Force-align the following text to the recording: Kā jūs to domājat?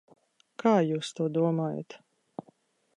Kā 0.63 0.71
jūs 0.87 1.11
to 1.19 1.29
domājat? 1.37 1.99